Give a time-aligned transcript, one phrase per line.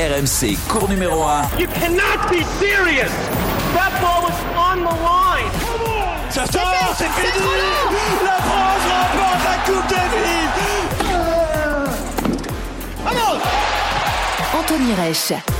[0.00, 1.58] RMC, cours numéro 1.
[1.58, 3.12] You cannot be serious.
[3.74, 5.50] That ball was on the line.
[6.30, 7.44] Ça sort, c'est fini.
[8.24, 10.50] La France remporte la Coupe Davis.
[13.04, 13.40] Vamos
[14.58, 15.59] Anthony Reich.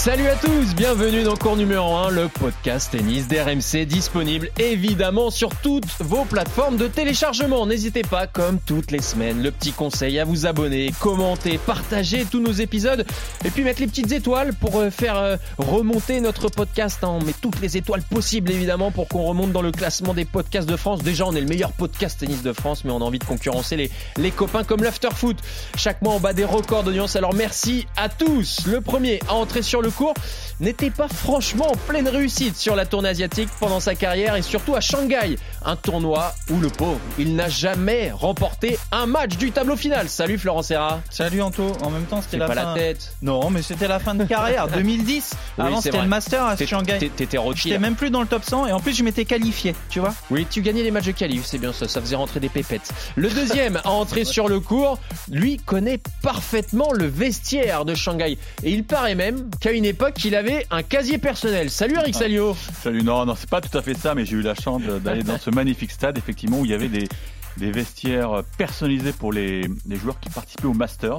[0.00, 5.54] Salut à tous, bienvenue dans cours numéro 1, le podcast tennis d'RMC disponible évidemment sur
[5.56, 7.66] toutes vos plateformes de téléchargement.
[7.66, 12.40] N'hésitez pas, comme toutes les semaines, le petit conseil à vous abonner, commenter, partager tous
[12.40, 13.04] nos épisodes
[13.44, 17.00] et puis mettre les petites étoiles pour euh, faire euh, remonter notre podcast.
[17.02, 20.66] On met toutes les étoiles possibles évidemment pour qu'on remonte dans le classement des podcasts
[20.68, 21.02] de France.
[21.02, 23.76] Déjà, on est le meilleur podcast tennis de France, mais on a envie de concurrencer
[23.76, 25.36] les, les copains comme l'Afterfoot.
[25.76, 27.16] Chaque mois, on bat des records d'audience.
[27.16, 28.60] Alors merci à tous.
[28.66, 30.14] Le premier à entrer sur le cours
[30.60, 34.74] n'était pas franchement en pleine réussite sur la tournée asiatique pendant sa carrière et surtout
[34.74, 39.76] à Shanghai, un tournoi où le pauvre, il n'a jamais remporté un match du tableau
[39.76, 40.08] final.
[40.08, 41.00] Salut Florent Serra.
[41.10, 42.74] Salut Anto, en même temps c'était la pas fin.
[42.74, 43.14] la tête.
[43.22, 45.34] Non, mais c'était la fin de carrière 2010.
[45.58, 46.98] Oui, Avant c'était le Master à Shanghai.
[46.98, 47.78] T'étais J'étais retiré.
[47.78, 50.14] même plus dans le top 100 et en plus je m'étais qualifié, tu vois.
[50.30, 52.90] Oui, tu gagnais les matchs de qualif, c'est bien ça, ça faisait rentrer des pépettes.
[53.16, 54.98] Le deuxième à entrer sur le cours,
[55.30, 58.38] lui connaît parfaitement le vestiaire de Shanghai.
[58.62, 61.70] Et il paraît même qu'à une époque, il avait un casier personnel.
[61.70, 64.42] Salut Eric Salio Salut, non, non, c'est pas tout à fait ça, mais j'ai eu
[64.42, 67.08] la chance d'aller dans ce magnifique stade, effectivement, où il y avait des,
[67.56, 71.18] des vestiaires personnalisés pour les, les joueurs qui participaient au Masters.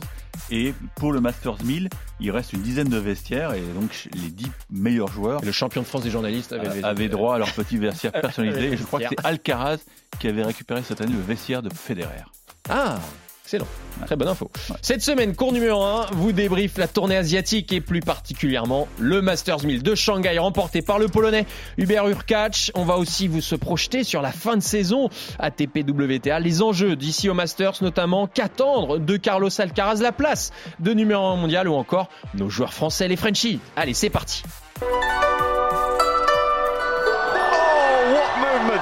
[0.50, 4.52] Et pour le Masters 1000, il reste une dizaine de vestiaires, et donc les dix
[4.70, 8.74] meilleurs joueurs Le champion de France des journalistes avait, droit à leur petit vestiaire personnalisé.
[8.74, 9.78] Et je crois que c'est Alcaraz
[10.20, 12.24] qui avait récupéré cette année le vestiaire de Federer.
[12.70, 13.00] Ah
[13.52, 13.68] Excellent.
[14.06, 14.50] Très bonne info.
[14.70, 14.78] Ouais.
[14.82, 19.66] Cette semaine, cours numéro 1, vous débriefe la tournée asiatique et plus particulièrement le Masters
[19.66, 21.46] 1000 de Shanghai remporté par le Polonais
[21.78, 22.72] Hubert Hurkacz.
[22.76, 26.96] On va aussi vous se projeter sur la fin de saison ATP WTA, les enjeux
[26.96, 31.74] d'ici au Masters notamment, qu'attendre de Carlos Alcaraz, la place de numéro 1 mondial ou
[31.74, 33.60] encore nos joueurs français, les Frenchies.
[33.76, 34.44] Allez, c'est parti.
[34.82, 34.86] Oh,
[38.14, 38.82] what movement!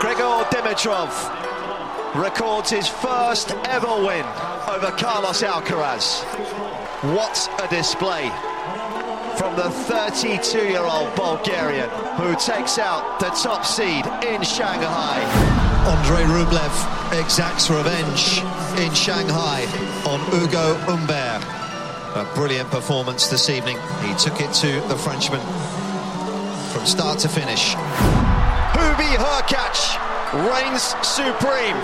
[0.00, 1.41] Gregor Dimitrov
[2.14, 4.26] records his first ever win
[4.68, 6.22] over Carlos Alcaraz.
[7.14, 8.28] What a display
[9.36, 15.20] from the 32-year-old Bulgarian who takes out the top seed in Shanghai.
[15.88, 18.38] Andrei Rublev exacts revenge
[18.78, 19.64] in Shanghai
[20.06, 21.42] on Ugo Humbert.
[22.14, 23.78] A brilliant performance this evening.
[24.02, 25.40] He took it to the Frenchman
[26.72, 27.74] from start to finish.
[27.74, 31.76] Hubi Hurkacz reigns supreme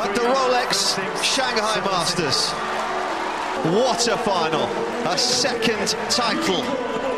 [0.00, 2.50] at the Rolex Shanghai Masters.
[3.74, 4.64] What a final!
[5.06, 6.62] A second title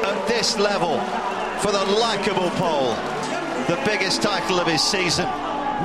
[0.04, 0.98] at this level
[1.60, 2.94] for the likable Pole.
[3.68, 5.26] The biggest title of his season.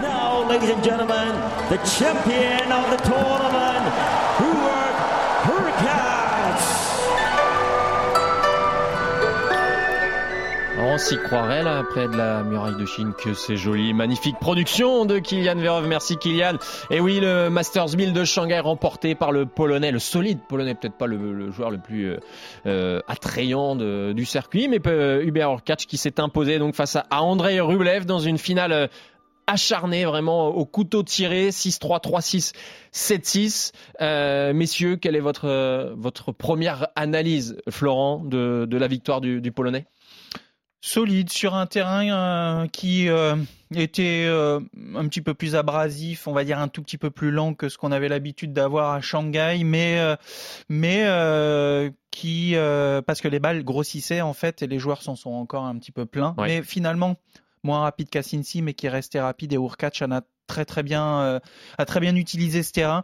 [0.01, 1.35] Now, ladies and gentlemen,
[1.69, 3.80] the champion of the tournament,
[11.11, 13.93] s'y croirait là, près de la muraille de Chine, que c'est joli.
[13.93, 15.85] Magnifique production de Kylian Verov.
[15.85, 16.53] Merci Kylian.
[16.89, 20.97] Et oui, le Masters 1000 de Shanghai remporté par le Polonais, le solide Polonais, peut-être
[20.97, 22.19] pas le, joueur le plus euh,
[22.65, 27.21] euh, attrayant du circuit, mais euh, Hubert Hurkacz qui s'est imposé donc face à, à
[27.23, 28.89] Andrei Rublev dans une finale
[29.47, 32.53] acharnée, vraiment au couteau tiré, 6-3, 3-6,
[32.93, 33.71] 7-6.
[33.99, 39.87] Euh, messieurs, quelle est votre, première analyse, Florent, de, de la victoire du, du Polonais?
[40.83, 42.09] Solide sur un terrain
[42.63, 43.35] euh, qui euh,
[43.75, 44.59] était euh,
[44.95, 47.69] un petit peu plus abrasif, on va dire un tout petit peu plus lent que
[47.69, 49.99] ce qu'on avait l'habitude d'avoir à Shanghai, mais
[50.69, 51.05] mais
[52.09, 52.55] qui
[53.05, 55.91] parce que les balles grossissaient en fait et les joueurs s'en sont encore un petit
[55.91, 56.47] peu pleins, Ouais.
[56.47, 57.15] mais finalement
[57.63, 61.39] moins rapide qu'Asinsi, mais qui restait rapide et Urkacz en a très très bien
[61.77, 63.03] a très bien utilisé ce terrain.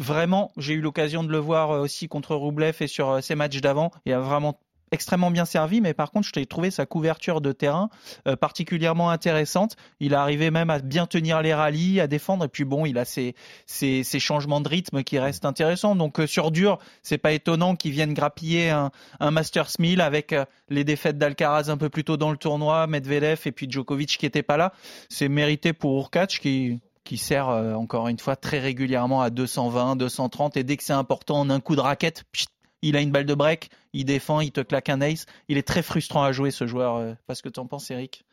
[0.00, 3.92] Vraiment, j'ai eu l'occasion de le voir aussi contre Roublev et sur ses matchs d'avant.
[4.04, 4.58] Il a vraiment
[4.90, 7.90] extrêmement bien servi, mais par contre, je t'ai trouvé sa couverture de terrain
[8.26, 9.76] euh, particulièrement intéressante.
[10.00, 13.04] Il arrivé même à bien tenir les rallyes, à défendre, et puis bon, il a
[13.04, 13.34] ses,
[13.66, 15.96] ses, ses changements de rythme qui restent intéressants.
[15.96, 18.90] Donc euh, sur dur, c'est pas étonnant qu'il vienne grappiller un,
[19.20, 22.86] un Masters 1000 avec euh, les défaites d'Alcaraz un peu plus tôt dans le tournoi,
[22.86, 24.72] Medvedev et puis Djokovic qui était pas là.
[25.08, 30.56] C'est mérité pour Urkacz qui qui sert encore une fois très régulièrement à 220, 230
[30.56, 32.24] et dès que c'est important en un coup de raquette,
[32.88, 35.26] il a une balle de break, il défend, il te claque un ace.
[35.48, 36.96] Il est très frustrant à jouer ce joueur.
[36.96, 38.24] euh, Parce que tu en penses, Eric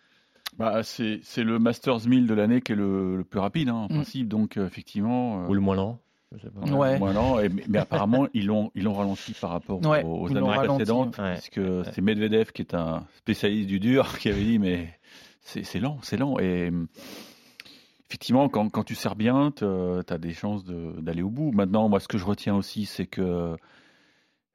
[0.58, 3.76] Bah, c'est c'est le Masters 1000 de l'année qui est le, le plus rapide, hein,
[3.76, 3.96] en Mm.
[3.96, 4.28] principe.
[4.28, 5.44] Donc, euh, effectivement.
[5.44, 6.00] euh, Ou le moins lent
[6.34, 6.62] je sais pas.
[6.74, 6.98] Ouais.
[6.98, 10.28] moins lent, et- mais, mais apparemment, ils l'ont ils l'ont ralenti par rapport Ouais, aux,
[10.30, 11.18] années ralenti, précédentes.
[11.18, 11.34] ouais.
[11.34, 11.60] Puisque
[11.94, 14.98] c'est Medvedev qui est un spécialiste du dur qui avait dit mais
[15.42, 16.40] c'est c'est lent, c'est lent.
[16.40, 16.72] Et
[18.10, 21.52] effectivement, quand, quand tu sers bien, tu as des chances de- d'aller au bout.
[21.52, 23.56] Maintenant, moi, ce que je retiens aussi, c'est que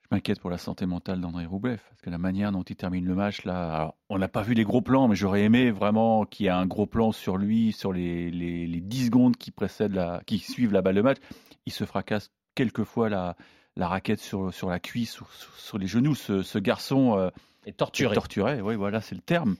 [0.09, 3.05] je m'inquiète pour la santé mentale d'André Roublev, parce que la manière dont il termine
[3.05, 6.25] le match, là, alors, on n'a pas vu les gros plans, mais j'aurais aimé vraiment
[6.25, 9.51] qu'il y ait un gros plan sur lui, sur les, les, les 10 secondes qui
[9.51, 11.19] précèdent la, qui suivent la balle de match.
[11.67, 13.37] Il se fracasse quelquefois la,
[13.75, 16.15] la raquette sur, sur la cuisse, sur, sur, sur les genoux.
[16.15, 17.31] Ce, ce garçon euh,
[17.67, 18.13] Et torturé.
[18.13, 19.57] est torturé, oui, voilà, c'est le terme.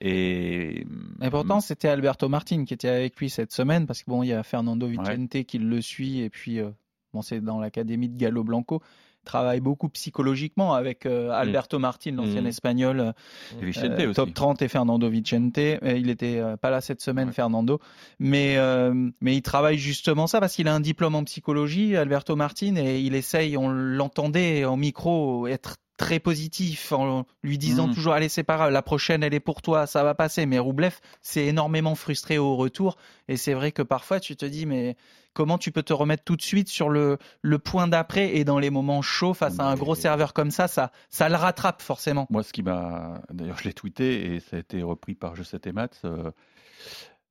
[0.00, 0.86] Et,
[1.22, 4.28] Et pourtant, c'était Alberto Martin qui était avec lui cette semaine, parce que bon, il
[4.28, 6.70] y a Fernando Vicente qui le suit, et puis euh,
[7.14, 8.82] bon, c'est dans l'académie de Gallo Blanco.
[9.28, 12.46] Il travaille beaucoup psychologiquement avec euh, Alberto Martin, l'ancien Mm.
[12.46, 15.58] espagnol, euh, euh, top 30 et Fernando Vicente.
[15.58, 17.34] Il était euh, pas là cette semaine, Ouais.
[17.34, 17.78] Fernando,
[18.18, 22.36] mais euh, mais il travaille justement ça parce qu'il a un diplôme en psychologie, Alberto
[22.36, 27.94] Martin, et il essaye, on l'entendait en micro, être très positif en lui disant Mm.
[27.94, 30.60] toujours allez c'est pas grave la prochaine elle est pour toi ça va passer mais
[30.60, 32.96] Roublev c'est énormément frustré au retour
[33.26, 34.96] et c'est vrai que parfois tu te dis mais
[35.34, 38.58] comment tu peux te remettre tout de suite sur le le point d'après et dans
[38.58, 42.26] les moments chauds face à un gros serveur comme ça ça ça le rattrape forcément
[42.30, 43.20] Moi, ce qui m'a.
[43.30, 46.00] D'ailleurs, je l'ai tweeté et ça a été repris par Je sais maths.
[46.04, 46.30] euh,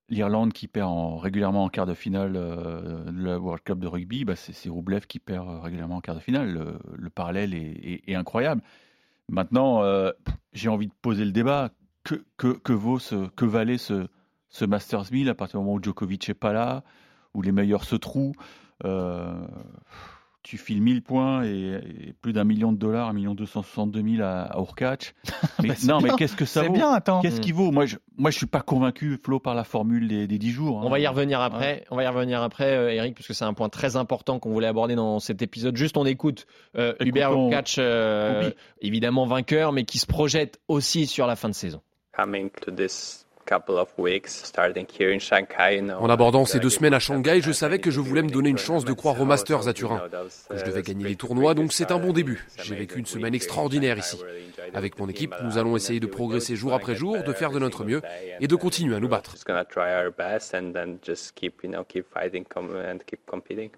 [0.10, 3.88] L'Irlande qui perd en- régulièrement en quart de finale euh, de la World Cup de
[3.88, 6.50] rugby, bah, c'est Roublev qui perd euh, régulièrement en quart de finale.
[6.50, 8.62] Le, le parallèle est, est- est incroyable.
[9.28, 10.12] Maintenant, euh,
[10.54, 11.72] j'ai envie de poser le débat.
[12.06, 14.08] Que, que, que vaut ce, que valait ce,
[14.48, 16.84] ce Masters 1000 à partir du moment où Djokovic n'est pas là,
[17.38, 18.36] où les meilleurs se trouvent
[18.86, 19.34] euh,
[20.48, 21.74] tu files 1000 points et,
[22.08, 25.14] et plus d'un million de dollars, un million 262 000 à, à Urkach.
[25.62, 26.08] Mais, Bah, non, bien.
[26.08, 27.72] mais qu'est-ce que ça c'est vaut bien attends Qu'est-ce qui vaut?
[27.72, 30.78] Moi, je, moi, je suis pas convaincu, Flo, par la formule des, des 10 jours.
[30.78, 30.90] On hein.
[30.90, 31.84] va y revenir après.
[31.92, 34.52] On va y revenir après, euh, Eric, parce que c'est un point très important qu'on
[34.52, 35.76] voulait aborder dans cet épisode.
[35.76, 36.48] Juste, on écoute
[36.78, 37.32] euh, Hubert
[37.80, 41.82] euh, évidemment vainqueur, mais qui se projette aussi sur la fin de saison.
[42.16, 45.78] coming to this couple of weeks, starting here in Shanghai.
[45.78, 48.22] you know, En abordant ces uh, deux semaines à Shanghai, je savais que je voulais
[48.22, 50.02] me donner une chance de croire aux Masters à Turin,
[50.50, 52.46] que je devais gagner les tournois, donc c'est un bon début.
[52.64, 54.18] J'ai vécu une semaine extraordinaire ici.
[54.74, 57.84] Avec mon équipe, nous allons essayer de progresser jour après jour, de faire de notre
[57.86, 58.02] mieux
[58.42, 59.32] et de continuer à nous battre.
[59.32, 62.98] Just gonna try our best and then just keep, you know, keep fighting com- and
[63.06, 63.70] keep competing.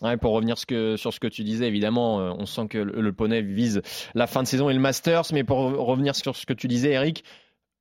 [0.00, 2.78] Ouais, pour revenir ce que, sur ce que tu disais, évidemment, euh, on sent que
[2.78, 3.82] le, le poney vise
[4.14, 6.90] la fin de saison et le Masters, mais pour revenir sur ce que tu disais,
[6.92, 7.24] Eric,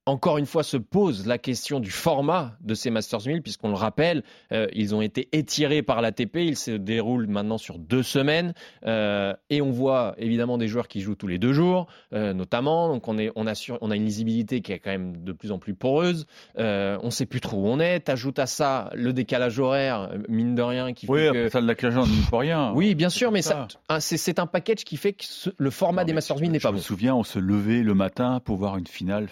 [0.08, 3.76] encore une fois se pose la question du format de ces Masters 1000, puisqu'on le
[3.76, 8.54] rappelle, euh, ils ont été étirés par l'ATP, ils se déroulent maintenant sur deux semaines,
[8.86, 12.90] euh, et on voit évidemment des joueurs qui jouent tous les deux jours, euh, notamment,
[12.90, 15.52] donc on, est, on, assure, on a une lisibilité qui est quand même de plus
[15.52, 16.26] en plus poreuse,
[16.58, 20.62] on sait plus trop où on est, t'ajoutes à ça le décalage horaire, mine de
[20.62, 21.50] rien, qui Oui, fait après que...
[21.50, 21.76] ça, le
[22.30, 22.72] peut rien.
[22.74, 25.70] Oui, bien sûr, mais C'est ça, c'est c'est un package qui fait que ce- le
[25.70, 26.78] format Non, des Masters je- 1000 n'est pas Je bon.
[26.78, 29.28] me souviens, on se levait le matin pour voir une finale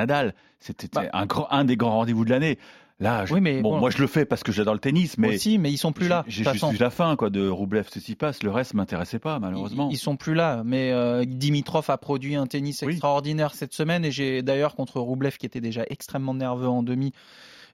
[0.00, 0.34] Federer-Nadal.
[0.60, 1.04] C'était Bah.
[1.12, 2.58] un, grand, un des grands rendez-vous de l'année.
[3.02, 3.78] Là, je- Oui, mais bon, bon.
[3.80, 6.06] moi je le fais parce que j'adore le tennis, mais aussi mais ils sont plus
[6.06, 7.86] là j'ai juste la fin quoi, de Roublev
[8.18, 8.42] passe.
[8.42, 9.88] Le reste m'intéressait pas, malheureusement.
[9.88, 12.92] Ils, ils sont plus là, mais euh, Dimitrov a produit un tennis Oui.
[12.92, 17.14] extraordinaire cette semaine et j'ai d'ailleurs contre Roublev qui était déjà extrêmement nerveux en demi.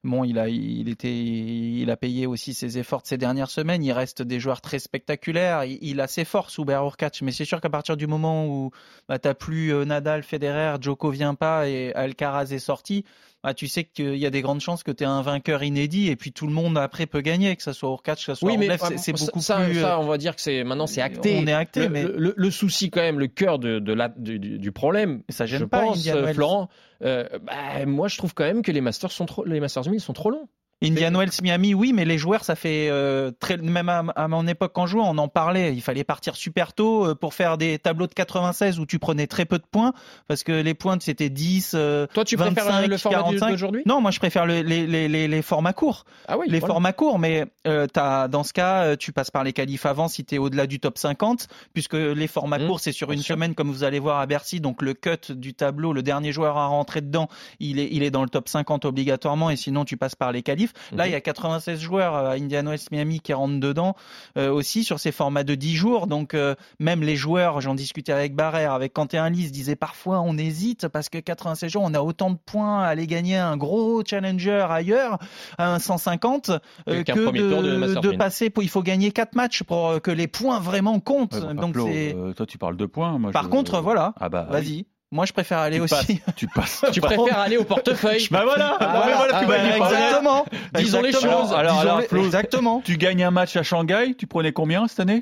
[0.06, 3.82] Bon, il a, il était, il a payé aussi ses efforts de ces dernières semaines.
[3.84, 5.64] Il reste des joueurs très spectaculaires.
[5.64, 8.70] Il, a ses forces, Hubert Hurkacz, mais c'est sûr qu'à partir du moment où
[9.08, 13.04] bah, t'as plus euh, Nadal, Federer, Djoko vient pas et Alcaraz est sorti,
[13.46, 16.08] bah, tu sais qu'il y a des grandes chances que tu es un vainqueur inédit
[16.08, 18.50] et puis tout le monde après peut gagner, que ce soit Hurkacz, que ce soit
[18.50, 19.81] Oui, mais euh, c'est- ça- beaucoup ça, plus.
[19.81, 21.38] ça, euh, on va dire que c'est maintenant c'est acté.
[21.40, 24.73] On est acté, le, mais- le, souci quand même, le cœur de, de la, du,
[24.73, 26.32] problème, Ça gêne je pas, pense, euh.
[26.35, 26.68] Florent.
[27.04, 30.00] euh, bah, moi, je trouve quand même que les Masters sont trop, les Masters 1000
[30.00, 30.49] sont trop longs.
[30.83, 34.47] Indian Wells Miami, oui, mais les joueurs, ça fait euh, très, même à, à mon
[34.47, 35.73] époque quand je jouais, on en parlait.
[35.75, 39.26] Il fallait partir super tôt euh, pour faire des tableaux de 96 où tu prenais
[39.26, 39.95] très peu de points
[40.28, 41.73] parce que les points c'était 10.
[41.75, 43.50] euh, Toi, tu préfères 25, le format du- 45.
[43.52, 43.83] d'aujourd'hui?
[43.87, 46.04] Non, moi je préfère le- les, les, les, les formats courts.
[46.28, 46.75] Ah oui, les voilà.
[46.75, 47.87] formats courts, mais euh,
[48.28, 50.99] dans ce cas, tu passes par les qualifs avant si tu es au-delà du top
[50.99, 53.35] 50, puisque les formats Mmh, courts, c'est sur une sûr.
[53.35, 54.61] semaine, comme vous allez voir à Bercy.
[54.61, 57.28] Donc le cut du tableau, le dernier joueur à rentrer dedans,
[57.61, 60.42] il est, il est dans le top 50 obligatoirement, et sinon tu passes par les
[60.42, 60.65] qualifs.
[60.92, 61.11] Là, Mhm.
[61.11, 63.94] il y a 96 joueurs à Indian West Miami qui rentrent dedans
[64.37, 66.06] euh, aussi sur ces formats de 10 jours.
[66.06, 70.37] Donc euh, même les joueurs, j'en discutais avec Barrère, avec Quentin Lys, disaient parfois on
[70.38, 74.02] hésite parce que 96 jours, on a autant de points à aller gagner un gros
[74.04, 75.18] challenger ailleurs,
[75.58, 76.50] à un 150,
[76.88, 78.18] euh, Qu'un que de de, Masters de 1000.
[78.18, 78.50] passer.
[78.50, 81.35] Pour, il faut gagner 4 matchs pour euh, que les points vraiment comptent.
[81.35, 83.18] Ouais, Donc euh, toi, tu parles de points.
[83.18, 84.14] Moi, Par je- contre, voilà.
[84.20, 84.87] Ah bah, Vas-y.
[85.12, 86.20] Moi, je préfère aller Tu aussi.
[86.34, 86.84] Tu passes.
[86.92, 88.76] Tu préfères aller au portefeuille Bah voilà.
[88.80, 90.44] Ah, voilà, ah, ouais, dit, exactement.
[90.75, 91.52] Disons les choses.
[91.54, 92.82] Alors, alors, les- Flo, Exactement.
[92.84, 95.20] Tu gagnes un match à Shanghai, tu prenais combien cette année?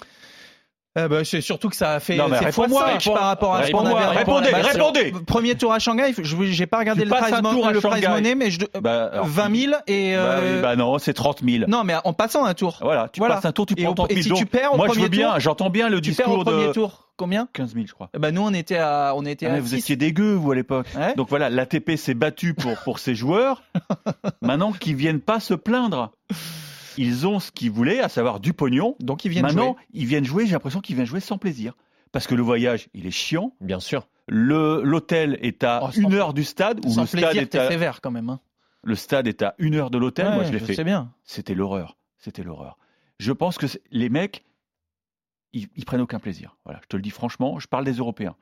[0.96, 3.54] Eh ben, c'est surtout que ça a fait Non, mais c'est fois réponds- par rapport
[3.56, 5.12] à ce qu'on avait répondez, Bah, répondez.
[5.26, 7.40] Premier tour à Shanghai, je j'ai pas regardé Tu le prize, à
[7.72, 11.12] le prize money, mais je, Bah, alors, 20 000 et Bah, euh, bah non, c'est
[11.12, 11.64] 30 000.
[11.68, 12.78] non, mais en passant un tour.
[12.80, 13.34] Voilà, tu Voilà.
[13.34, 14.22] passes un tour, tu Et prends au- 30 et 000.
[14.22, 16.36] si Donc, tu perds au moi, je veux bien, j'entends bien le Tu perds au
[16.36, 16.72] discours premier de.
[16.72, 17.03] tour.
[17.16, 18.11] Combien 15 000, je crois.
[18.18, 19.75] Bah nous, on était à, on était Ah, à vous 6.
[19.76, 20.87] étiez dégueu, vous, à l'époque.
[20.97, 21.14] Ouais.
[21.14, 23.62] Donc voilà, l'ATP s'est battu pour, pour ses joueurs.
[24.42, 26.12] Maintenant, qu'ils viennent pas se plaindre.
[26.97, 28.94] Ils ont ce qu'ils voulaient, à savoir du pognon.
[29.00, 29.83] Donc ils viennent Maintenant, jouer.
[29.94, 31.75] ils viennent jouer, j'ai l'impression qu'ils viennent jouer sans plaisir.
[32.12, 33.52] Parce que le voyage, il est chiant.
[33.61, 34.06] Bien sûr.
[34.28, 36.80] Le L'hôtel est à Oh, sans- une heure du stade.
[36.87, 38.30] Où Sans le stade, plaisir, est t'es à, sévère quand même.
[38.30, 38.40] Hein.
[38.85, 40.33] le stade est à une heure de l'hôtel.
[40.33, 40.75] Moi, je l'ai fait.
[40.75, 41.11] sais bien.
[41.25, 41.97] C'était l'horreur.
[42.18, 42.78] C'était l'horreur.
[43.18, 44.44] Je pense que c'est- les mecs,
[45.54, 46.56] ils, ils prennent aucun plaisir.
[46.64, 47.58] Voilà, je te le dis franchement.
[47.58, 48.37] Je parle des Européens.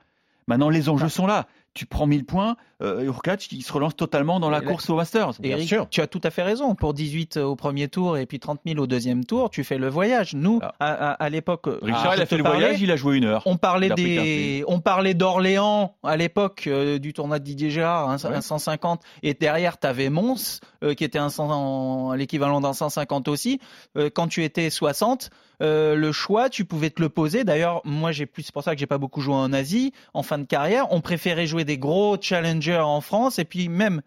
[0.48, 1.46] Maintenant, les enjeux sont là.
[1.74, 4.90] Tu prends 1000 points, euh, Urkac, il se relance totalement dans la Et là- course
[4.90, 5.32] au Masters.
[5.42, 6.74] Eric, tu as tout à fait raison.
[6.74, 9.88] Pour 18 au premier tour et puis 30 000 au deuxième tour, tu fais le
[9.88, 10.34] voyage.
[10.34, 10.74] Nous, Ah.
[10.80, 13.16] à, à- à l'époque, Richard, ah, il a fait le parlais, voyage, il a joué
[13.16, 13.42] une heure.
[13.46, 17.38] On parlait Il a pris 15 des, on parlait d'Orléans à l'époque euh, du tournoi
[17.38, 18.36] de Didier Gérard, un, Ouais.
[18.36, 23.28] un 150, et derrière tu avais Mons euh, qui était un 100 l'équivalent d'un 150
[23.28, 23.60] aussi.
[23.96, 25.30] Euh, quand tu étais 60,
[25.62, 27.44] euh, le choix tu pouvais te le poser.
[27.44, 30.22] D'ailleurs, moi j'ai plus, c'est pour ça que j'ai pas beaucoup joué en Asie en
[30.22, 30.86] fin de carrière.
[30.90, 34.02] On préférait jouer des gros challengers en France et puis même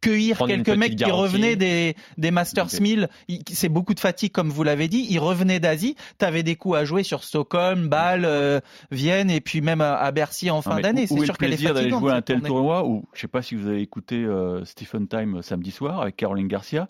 [0.00, 1.20] cueillir Prendre quelques mecs qui garantie.
[1.22, 2.80] revenaient des, des Masters Ok.
[2.80, 3.08] 1000.
[3.28, 5.06] Il- C'est beaucoup de fatigue, comme vous l'avez dit.
[5.10, 5.94] Ils revenaient d'Asie.
[6.18, 8.58] Tu avais des coups à jouer sur Stockholm, Bâle, euh,
[8.90, 11.04] Vienne et puis même à, à Bercy en fin d'année.
[11.04, 12.00] où- C'est où est sûr le qu'elle est plaisir d'aller fatigante.
[12.00, 15.06] jouer à un tel tournoi ou je sais pas si vous avez écouté euh, Stephen
[15.06, 16.88] Time euh, samedi soir avec Caroline Garcia.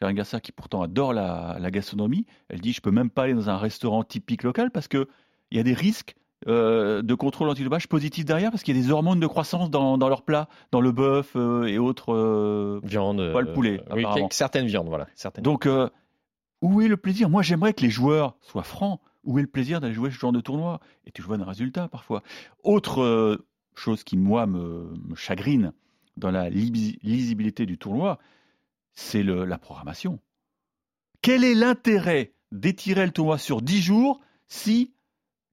[0.00, 3.34] Caroline Garcia qui pourtant adore la, la gastronomie, elle dit je peux même pas aller
[3.34, 5.06] dans un restaurant typique local parce que
[5.50, 6.14] il y a des risques
[6.48, 9.98] euh, de contrôle antidopage positif derrière parce qu'il y a des hormones de croissance dans,
[9.98, 12.12] dans leur plat, dans le bœuf euh, et autres.
[12.14, 13.32] euh, Viande.
[13.32, 15.06] Pas le poulet, oui, certaines viandes, voilà.
[15.14, 15.44] Certaines.
[15.44, 15.88] Donc euh,
[16.60, 17.28] où est le plaisir?
[17.30, 19.00] Moi j'aimerais que les joueurs soient francs.
[19.24, 20.80] Où est le plaisir d'aller jouer ce genre de tournoi?
[21.06, 22.22] Et tu vois un résultat parfois.
[22.64, 23.46] Autre euh,
[23.76, 25.72] chose qui moi me, me chagrine
[26.16, 28.18] dans la lisi- lisibilité du tournoi,
[28.94, 30.18] c'est la programmation.
[31.22, 34.92] Quel est l'intérêt d'étirer le tournoi sur 10 jours si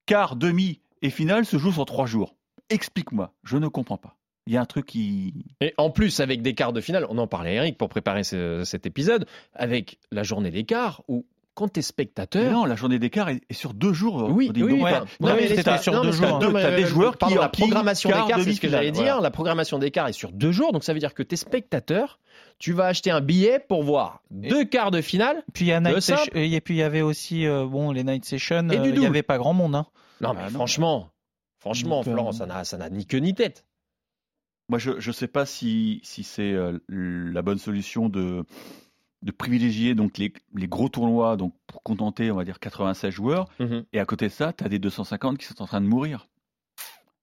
[0.10, 2.36] quart, demi et finale se jouent sur 3 jours
[2.72, 4.18] Explique-moi, je ne comprends pas.
[4.48, 5.46] Il y a un truc qui...
[5.62, 8.64] Et en plus, avec des quarts de finale, on en parlait, Eric, pour préparer ce-
[8.64, 11.28] cet épisode, avec la journée des quarts, où
[11.60, 12.52] quand t'es Mais spectateur.
[12.52, 14.30] non, la journée d'écart est, est sur deux jours.
[14.32, 16.52] Oui, oui, oui, enfin, Non, mais c'était sur non, deux mais jours.
[16.52, 19.04] mais, T'as des joueurs pardon, qui la programmation d'écart, c'est ce que j'allais dire.
[19.04, 19.22] voilà.
[19.22, 22.20] La programmation d'écart est sur deux jours, donc ça veut dire que t'es spectateur,
[22.58, 25.44] tu vas acheter un billet pour voir deux quarts de finale.
[25.54, 26.00] Puis il y a Night.
[26.00, 28.70] Session- et puis il y avait aussi euh, bon les Night Sessions.
[28.70, 29.08] Euh, Il y double.
[29.08, 29.76] avait pas grand monde.
[29.76, 29.86] Hein.
[30.22, 30.56] Non, mais Ah, non.
[30.56, 31.10] franchement,
[31.60, 33.66] franchement, Donc, euh, Florent, ça n'a, ça n'a ni queue ni tête.
[34.70, 38.44] Moi, je ne sais pas si, si c'est euh, la bonne solution de,
[39.22, 43.48] de privilégier donc les, les gros tournois donc pour contenter, on va dire, 96 joueurs.
[43.60, 43.84] Mhm.
[43.94, 46.28] Et à côté de ça, tu as des 250 qui sont en train de mourir.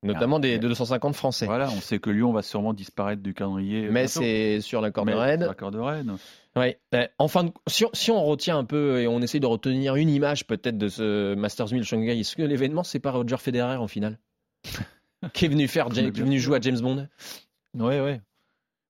[0.03, 1.47] Notamment Ah, des mais- 250 français.
[1.47, 3.89] Voilà, on sait que Lyon va sûrement disparaître du calendrier.
[3.89, 4.21] Mais bientôt.
[4.21, 5.41] c'est sur l'accord de Mais Rennes.
[5.41, 6.17] sur l'accord de Rennes.
[6.55, 6.79] Ouais.
[6.95, 9.97] Euh, enfin, de- si, on- si on retient un peu et on essaye de retenir
[9.97, 13.77] une image peut-être de ce Masters 1000 Shanghai, est-ce que l'événement c'est pas Roger Federer
[13.77, 14.19] en finale?
[15.33, 17.09] Qui est venu faire, qui est venu jouer à James Bond?
[17.75, 18.21] Ouais, ouais.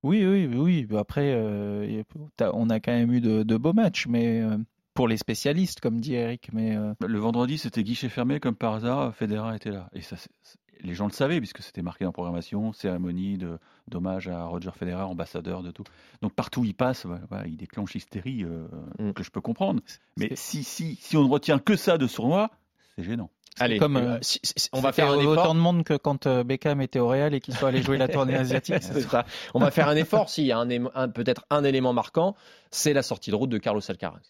[0.06, 0.86] Oui, oui, oui.
[0.88, 0.96] oui.
[0.98, 2.02] Après, euh,
[2.36, 4.56] t'as- on a quand même eu de, de beaux matchs, mais euh,
[4.94, 6.48] pour les spécialistes, comme dit Eric.
[6.52, 9.90] Mais euh, Le vendredi, c'était guichet fermé, comme par hasard, Federer était là.
[9.92, 13.58] Et ça, c'est- c'est- les gens le savaient, puisque c'était marqué en programmation, cérémonie de-
[13.88, 15.84] d'hommage à Roger Federer, ambassadeur de tout.
[16.22, 19.12] Donc partout où il passe, ouais, il déclenche l'hystérie euh, Mm.
[19.12, 19.80] que je peux comprendre.
[20.18, 22.50] Mais si, si, si on ne retient que ça de sournois,
[22.94, 23.30] c'est gênant.
[23.58, 25.32] Allez, comme, euh, si- si- on va faire un effort.
[25.32, 27.96] autant de monde que quand euh, Beckham était au Real et qu'il soit allé jouer
[27.96, 28.82] la tournée asiatique.
[28.82, 29.25] Ça.
[29.54, 30.28] On va faire un effort.
[30.28, 32.34] S'il y a un, émo- un- peut-être un élément marquant,
[32.70, 34.20] c'est la sortie de route de Carlos Alcaraz.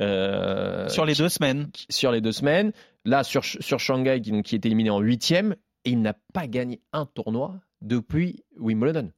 [0.00, 1.68] Euh, Sur les deux semaines.
[1.90, 2.72] sur les deux semaines.
[3.04, 6.80] Là, sur, sur Shanghai, qui, qui est éliminé en huitième, et il n'a pas gagné
[6.92, 9.10] un tournoi depuis Wimbledon.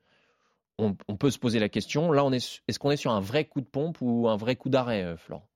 [0.78, 2.10] On, on peut se poser la question.
[2.10, 4.56] Là, on est, est-ce qu'on est sur un vrai coup de pompe ou un vrai
[4.56, 5.48] coup d'arrêt, Florent?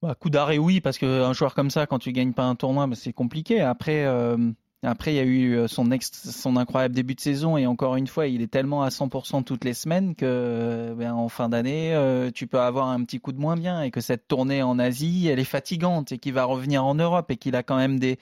[0.00, 2.86] Bah, coup d'arrêt, oui, parce qu'un joueur comme ça, quand tu gagnes pas un tournoi,
[2.86, 3.60] bah, c'est compliqué.
[3.60, 4.36] Après, euh,
[4.84, 7.96] après, il y a eu euh, son, ex, son incroyable début de saison et encore
[7.96, 11.48] une fois, il est tellement à 100% toutes les semaines que, euh, ben, en fin
[11.48, 11.96] d'année,
[12.32, 15.26] tu peux avoir un petit coup de moins bien et que cette tournée en Asie,
[15.26, 18.20] elle est fatigante et qu'il va revenir en Europe et qu'il a quand même des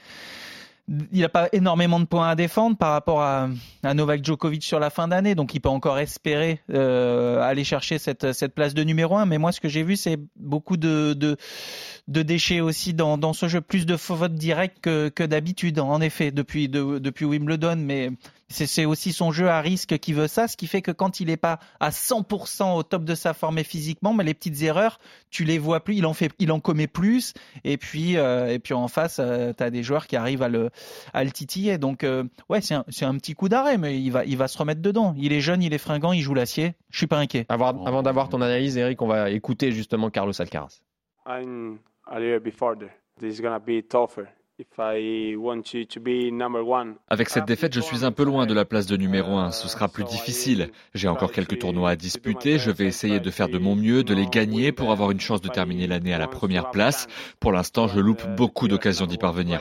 [0.88, 3.48] il n'a pas énormément de points à défendre par rapport à,
[3.94, 8.32] Novak Djokovic sur la fin d'année, donc il peut encore espérer euh, aller chercher cette,
[8.32, 9.26] cette place de numéro un.
[9.26, 11.36] Mais moi, ce que j'ai vu, c'est beaucoup de, de,
[12.08, 15.78] de déchets aussi dans, dans ce jeu, plus de faux votes directs que, que d'habitude,
[15.78, 17.76] en effet, depuis, de, depuis Wimbledon.
[17.76, 18.10] Mais
[18.48, 21.26] c'est aussi son jeu à risque qui veut ça, ce qui fait que quand il
[21.26, 24.98] n'est pas à 100% au top de sa forme et physiquement, mais les petites erreurs,
[25.30, 27.34] tu les vois plus, il en fait, il en commet plus.
[27.64, 30.48] Et puis, euh, et puis en face, euh, tu as des joueurs qui arrivent à
[30.48, 30.70] le,
[31.12, 31.78] à le titiller.
[31.78, 34.48] Donc, euh, ouais, c'est un, c'est un petit coup d'arrêt, mais il va, il va
[34.48, 35.14] se remettre dedans.
[35.16, 36.74] Il est jeune, il est fringant, il joue l'acier.
[36.90, 37.46] Je suis pas inquiet.
[37.48, 40.80] Avant, avant d'avoir ton analyse, Eric, on va écouter justement Carlos Alcaraz.
[41.26, 42.90] I'm a little bit further.
[43.18, 44.28] This is gonna be tougher
[47.08, 49.50] Avec cette défaite, je suis un peu loin de la place de numéro 1.
[49.50, 50.70] Ce sera plus difficile.
[50.94, 52.58] J'ai encore quelques tournois à disputer.
[52.58, 55.42] Je vais essayer de faire de mon mieux, de les gagner pour avoir une chance
[55.42, 57.06] de terminer l'année à la première place.
[57.38, 59.60] Pour l'instant, je loupe beaucoup d'occasions d'y parvenir.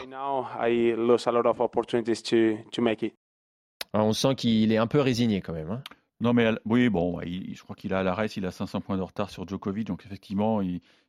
[3.93, 5.71] On sent qu'il est un peu résigné quand même.
[5.71, 5.83] Hein.
[6.21, 9.01] Non, mais oui, bon, je crois qu'il a à l'arrêt, il a 500 points de
[9.01, 10.61] retard sur Djokovic, donc effectivement,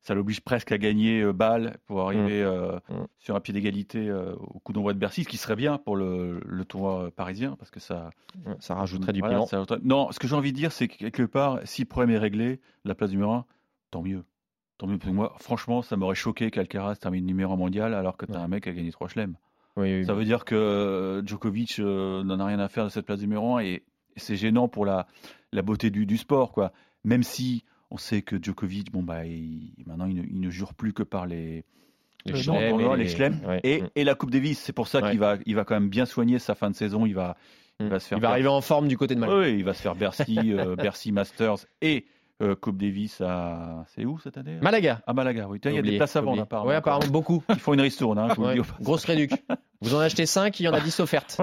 [0.03, 2.47] ça l'oblige presque à gagner euh, balle pour arriver mm.
[2.47, 3.07] Euh, mm.
[3.19, 5.97] sur un pied d'égalité euh, au coup d'envoi de Bercy, ce qui serait bien pour
[5.97, 8.11] le, tournoi parisien, parce que ça,
[8.59, 9.47] ça rajouterait du piment.
[9.85, 12.19] Non, ce que j'ai envie de dire, c'est que quelque part, si le problème est
[12.19, 13.45] réglé, la place numéro 1,
[13.93, 14.25] tant mieux.
[14.79, 15.35] Tant mieux pour moi.
[15.39, 18.65] Franchement, ça m'aurait choqué qu'Alcaraz termine numéro 1 mondial alors que tu as un mec
[18.65, 19.37] qui a gagné 3 chelems.
[19.77, 23.61] ça veut dire que Djokovic n'en a rien à faire de cette place numéro 1
[23.61, 23.85] et
[24.17, 25.07] c'est gênant pour la,
[25.53, 26.73] la beauté du, du, sport, quoi.
[27.05, 29.23] Même si on sait que Djokovic, bon bah,
[29.87, 31.65] maintenant il ne, il ne, jure plus que par les
[32.25, 32.35] les
[33.09, 34.59] chelems et, et, la Coupe Davis.
[34.59, 37.07] C'est pour ça qu'il va, il va quand même bien soigner sa fin de saison.
[37.07, 37.37] Il va,
[37.81, 37.89] il mm.
[37.89, 38.19] va se faire.
[38.19, 39.33] Il va arriver en forme du côté de Malais.
[39.33, 42.07] Oui, il va se faire Bercy, euh, Bercy Masters et
[42.43, 43.85] euh, Coupe Davis à.
[43.95, 44.59] C'est où cette année?
[44.61, 45.01] Malaga.
[45.07, 45.59] À Malaga, oui.
[45.65, 46.71] Il y a des places à vendre, apparemment.
[46.71, 47.43] Oui, apparemment, beaucoup.
[47.49, 48.19] Ils font une ristourne.
[48.19, 48.29] Hein,
[48.81, 49.33] Grosse réduc.
[49.81, 51.41] Vous en achetez 5, il y en a 10 offertes.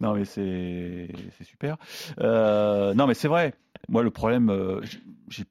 [0.00, 1.08] Non, mais c'est
[1.44, 1.76] super.
[2.20, 3.54] Euh, non, mais c'est vrai.
[3.88, 4.80] Moi, le problème, euh,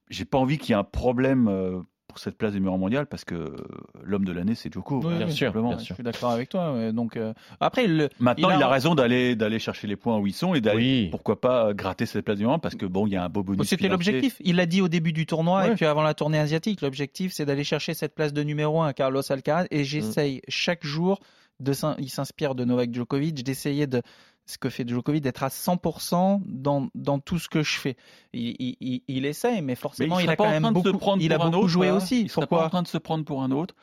[0.09, 1.85] j'ai pas envie qu'il y ait un problème
[2.15, 3.55] euh, cette place numéro mondial parce que
[4.03, 4.99] l'homme de l'année c'est Joko.
[4.99, 6.91] bien, sûr, bien, sûr, Je suis d'accord avec toi.
[6.91, 8.67] Donc euh, après, le, maintenant il a...
[8.67, 12.25] raison d'aller d'aller chercher les points où ils sont et d'aller pourquoi pas gratter cette
[12.25, 13.67] place numéro 1 parce que bon il y a un beau bonus.
[13.67, 14.37] C'était l'objectif.
[14.43, 16.81] Il l'a dit au début du tournoi et puis avant la tournée asiatique.
[16.81, 20.41] L'objectif c'est d'aller chercher cette place de numéro 1 à Carlos Alcaraz et j'essaye mm.
[20.49, 21.19] chaque jour
[21.59, 24.01] de il s'inspire de Novak Djokovic d'essayer de
[24.45, 27.97] ce que fait Djokovic d'être à 100% dans, dans tout ce que je fais.
[28.33, 31.91] Il, il, il essaye, mais forcément, il, a quand même beaucoup, il a beaucoup joué
[31.91, 32.21] aussi.
[32.21, 33.75] Il serait pas en train de se prendre pour un autre.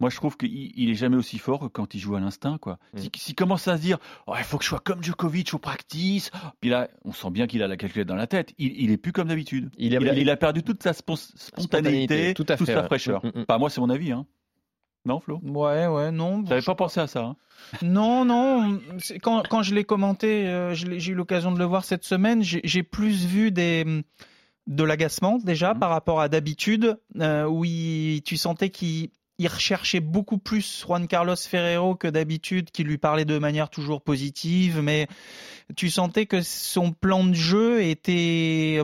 [0.00, 2.58] Moi, je trouve qu'il il est jamais aussi fort que quand il joue à l'instinct.
[2.58, 2.78] quoi.
[2.92, 3.00] Mm.
[3.14, 6.32] S'il commence à se dire oh, il faut que je sois comme Djokovic au practice,
[6.60, 8.52] puis là, on sent bien qu'il a la calculette dans la tête.
[8.58, 9.70] Il, il est plus comme d'habitude.
[9.78, 13.24] Il, il, a perdu toute sa spontanéité, toute sa fraîcheur.
[13.24, 13.44] Mm, mm.
[13.44, 14.10] Pas moi, c'est mon avis.
[14.10, 14.26] Hein.
[15.04, 15.40] Non, Flo?
[15.42, 16.44] Ouais, ouais, non.
[16.46, 17.24] J'avais pas pensé à ça.
[17.24, 17.36] Hein?
[17.82, 18.80] Non, non.
[19.22, 22.82] Quand, quand je l'ai commenté, euh, j'ai eu l'occasion de le voir cette semaine, j'ai
[22.82, 24.04] plus vu des
[24.68, 25.78] de l'agacement déjà mmh.
[25.80, 29.10] par rapport à d'habitude, euh, où tu sentais qu'il
[29.40, 34.80] recherchait beaucoup plus Juan Carlos Ferrero que d'habitude, qui lui parlait de manière toujours positive,
[34.80, 35.08] mais
[35.74, 38.82] tu sentais que son plan de jeu était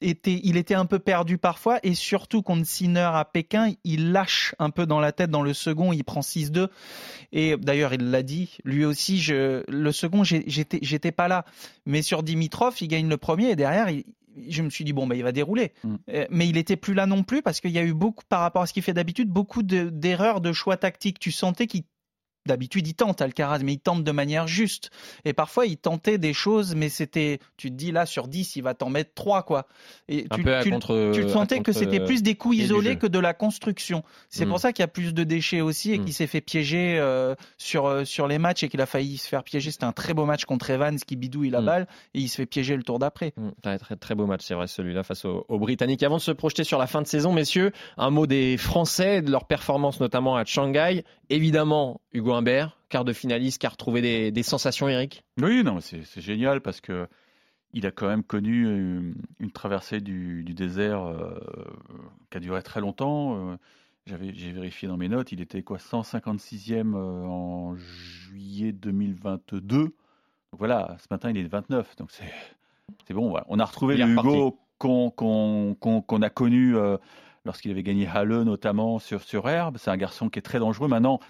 [0.00, 4.54] était, il était un peu perdu parfois et surtout contre Sinner à Pékin, il lâche
[4.58, 6.68] un peu dans la tête dans le second, il prend 6-2
[7.32, 11.44] et d'ailleurs il l'a dit, lui aussi, je, le second j'étais, j'étais pas là,
[11.86, 13.88] mais sur Dimitrov il gagne le premier et derrière
[14.48, 15.94] je me suis dit bon bah il va dérouler, mm.
[16.10, 18.40] euh, mais il était plus là non plus parce qu'il y a eu beaucoup par
[18.40, 21.18] rapport à ce qu'il fait d'habitude beaucoup d'erreurs de, de choix tactiques.
[21.18, 21.82] Tu sentais qu'il
[22.48, 24.90] D'habitude, il tente Alcaraz, mais il tente de manière juste.
[25.26, 28.62] Et parfois, il tentait des choses, mais c'était, tu te dis là, sur 10, il
[28.62, 29.66] va t'en mettre 3, quoi.
[30.08, 30.42] Et tu,
[31.12, 34.02] tu, sentais que c'était plus des coups isolés que de la construction.
[34.30, 34.48] C'est mm.
[34.48, 36.04] pour ça qu'il y a plus de déchets aussi et mm.
[36.04, 39.28] qu'il s'est fait piéger euh, sur, euh, sur les matchs et qu'il a failli se
[39.28, 39.70] faire piéger.
[39.70, 41.66] C'était un très beau match contre Evans qui bidouille la mm.
[41.66, 43.34] balle et il se fait piéger le tour d'après.
[43.62, 46.02] Très, très, très beau match, c'est vrai, celui-là face aux, Britanniques.
[46.02, 49.30] Avant de se projeter sur la fin de saison, messieurs, un mot des Français, de
[49.30, 51.04] leur performance notamment à Shanghai.
[51.30, 55.24] Évidemment, Hugo Humbert, quart de finaliste, qui a retrouvé des, sensations, Eric?
[55.40, 57.08] Oui, non, c'est génial parce que
[57.72, 61.38] il a quand même connu euh, une, traversée du, désert euh,
[62.30, 63.52] qui a duré très longtemps.
[63.52, 63.56] Euh,
[64.06, 69.82] j'ai vérifié dans mes notes, il était quoi 156e en juillet 2022.
[69.82, 69.92] Donc
[70.52, 73.34] voilà, ce matin il est 29, donc c'est bon.
[73.48, 76.74] On a retrouvé le Hugo qu'on a connu
[77.44, 79.76] lorsqu'il avait gagné Halle notamment sur, sur herbe.
[79.78, 80.88] C'est un garçon qui est très dangereux.
[80.88, 81.20] Maintenant,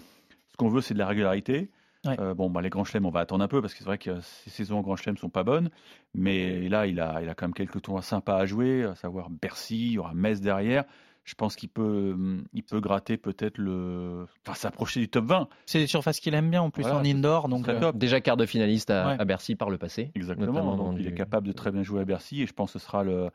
[0.59, 1.71] qu'on veut, c'est de la régularité.
[2.05, 3.97] Euh, bon, bah, les grands chelems, on va attendre un peu parce que c'est vrai
[3.97, 5.69] que ces saisons en grand chelem sont pas bonnes.
[6.13, 9.29] Mais là, il a, il a quand même quelques tours sympas à jouer, à savoir
[9.29, 10.85] Bercy, il y aura Metz derrière.
[11.25, 12.17] Je pense qu'il peut,
[12.53, 15.47] il peut gratter peut-être le, enfin s'approcher du top 20.
[15.65, 18.47] C'est des surfaces qu'il aime bien en plus en indoor, donc euh, déjà quart de
[18.47, 20.11] finaliste à, Bercy par le passé.
[20.15, 20.75] Exactement.
[20.75, 22.85] Donc, il est capable de très bien jouer à Bercy et je pense que ce
[22.85, 23.29] sera le,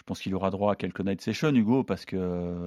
[0.00, 2.16] je pense qu'il aura droit à quelques night sessions, Hugo, parce que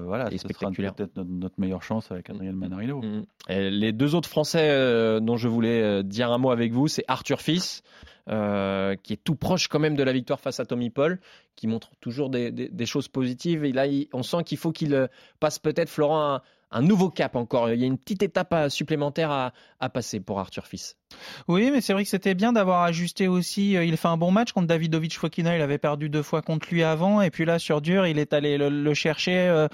[0.06, 3.02] voilà, ce sera peut-être notre, meilleure chance avec Adrien Manarino.
[3.02, 3.24] Mm.
[3.50, 7.04] les deux autres Français euh, dont je voulais euh, dire un mot avec vous, c'est
[7.08, 7.82] Arthur Fils,
[8.30, 11.19] euh, qui est tout proche quand même de la victoire face à Tommy Paul,
[11.56, 13.65] qui montre toujours des, choses positives.
[13.65, 17.72] Et là, on sent qu'il faut qu'il passe peut-être, Florent, un nouveau cap encore.
[17.72, 20.98] Il y a une petite étape supplémentaire à, à passer pour Arthur Fils.
[21.47, 23.76] Oui, mais c'est vrai que c'était bien d'avoir ajusté aussi.
[23.76, 25.56] Euh, il fait un bon match contre Davidovic Fokina.
[25.56, 27.21] Il avait perdu deux fois contre lui avant.
[27.21, 29.38] Et puis là, sur dur, il est allé le, chercher.
[29.38, 29.67] Euh,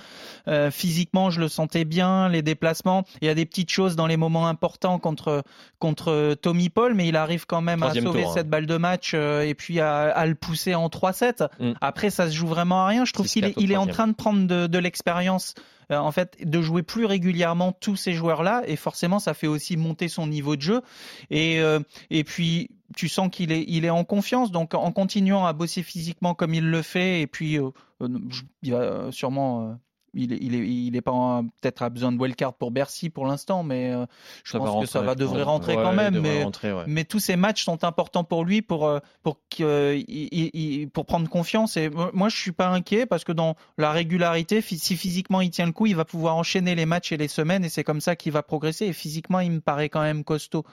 [0.47, 2.29] euh, physiquement, je le sentais bien.
[2.29, 3.03] Les déplacements.
[3.21, 5.43] Il y a des petites choses dans les moments importants contre,
[5.79, 8.31] contre Tommy Paul, mais il arrive quand même à sauver hein.
[8.33, 11.47] cette balle de match et puis à, le pousser en 3-7.
[11.59, 11.71] Mm.
[11.81, 13.05] Après, ça se joue vraiment à rien.
[13.05, 15.55] Je trouve qu'il est, il est en train de prendre de, de l'expérience
[15.97, 20.07] en fait de jouer plus régulièrement tous ces joueurs-là et forcément ça fait aussi monter
[20.07, 20.81] son niveau de jeu
[21.29, 24.51] et euh, et puis tu sens qu'il est il est en confiance.
[24.51, 27.69] Donc en continuant à bosser physiquement comme il le fait et puis euh,
[28.61, 29.77] il va sûrement
[30.13, 33.25] il est, il est, il est pas peut-être à besoin de wildcard pour Bercy pour
[33.25, 34.05] l'instant, mais euh,
[34.43, 36.19] je pense que ça va devrait rentrer quand même.
[36.19, 36.45] Mais,
[36.87, 39.39] mais tous ces matchs sont importants pour lui pour euh, pour
[40.93, 41.77] pour prendre confiance.
[41.77, 45.65] Et moi, je suis pas inquiet parce que dans la régularité, si physiquement il tient
[45.65, 48.15] le coup, il va pouvoir enchaîner les matchs et les semaines, et c'est comme ça
[48.15, 48.85] qu'il va progresser.
[48.85, 50.65] Et physiquement, il me paraît quand même costaud.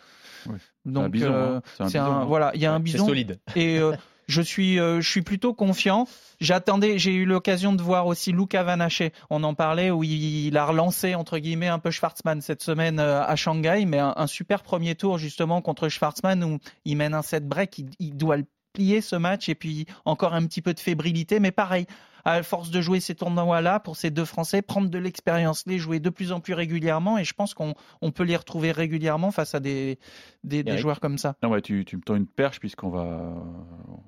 [0.85, 2.25] Donc, euh, un, hein.
[2.27, 3.40] voilà, il y a un bison solide.
[3.57, 3.81] Et
[4.26, 6.06] je suis, euh, je suis plutôt confiant.
[6.40, 9.12] J'attendais, j'ai eu l'occasion de voir aussi Luca Vanaché.
[9.30, 13.22] On en parlait où il, a relancé entre guillemets un peu Schwarzman cette semaine euh,
[13.22, 17.46] à Shanghai, mais un, super premier tour justement contre Schwarzman où il mène un set
[17.46, 21.40] break, il doit le plier ce match et puis encore un petit peu de fébrilité,
[21.40, 21.86] mais pareil
[22.26, 26.00] à force de jouer ces tournois-là, pour ces deux Français, prendre de l'expérience, les jouer
[26.00, 27.18] de plus en plus régulièrement.
[27.18, 27.74] Et je pense qu'on
[28.12, 30.00] peut les retrouver régulièrement face à des,
[30.42, 31.36] des, joueurs comme ça.
[31.44, 33.32] Non, tu, tu, me tends une perche, puisqu'on va,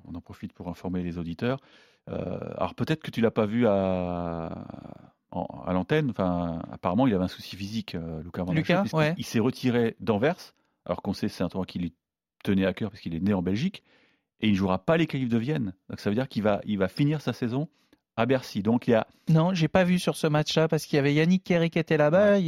[0.03, 1.61] on en profite pour informer les auditeurs.
[2.09, 4.65] Euh, alors peut-être que tu l'as pas vu à,
[5.31, 6.09] à l'antenne.
[6.09, 9.15] Enfin, apparemment, il avait un souci physique, euh, Lucas Van Lucas, ouais.
[9.17, 10.55] Il s'est retiré d'Anvers,
[10.85, 11.93] alors qu'on sait c'est un tournoi qui lui
[12.43, 13.81] tenait à cœur parce qu'il est né en Belgique,
[14.41, 15.73] et il ne jouera pas les qualifs de Vienne.
[15.89, 17.69] Donc ça veut dire qu'il va, il va finir sa saison
[18.15, 18.61] à Bercy.
[18.61, 19.07] Donc il y a.
[19.29, 21.97] Non, j'ai pas vu sur ce match-là parce qu'il y avait Yannick Kerry qui était
[21.97, 22.39] là-bas.